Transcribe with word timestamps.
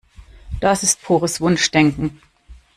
Das 0.61 0.81
ist 0.81 1.03
pures 1.03 1.39
Wunschdenken. 1.41 2.19